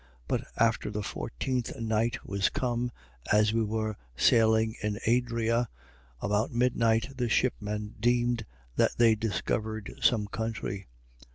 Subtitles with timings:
[0.01, 0.07] 27:27.
[0.29, 2.91] But after the fourteenth night was come,
[3.31, 5.69] as we were sailing in Adria,
[6.21, 8.43] about midnight, the shipmen deemed
[8.77, 10.87] that they discovered some country.